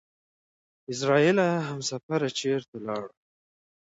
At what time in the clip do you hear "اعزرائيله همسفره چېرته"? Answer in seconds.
0.89-2.75